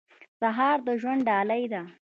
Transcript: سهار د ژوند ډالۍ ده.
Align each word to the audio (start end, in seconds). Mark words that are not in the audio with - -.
سهار 0.39 0.77
د 0.87 0.89
ژوند 1.01 1.21
ډالۍ 1.27 1.63
ده. 1.73 1.81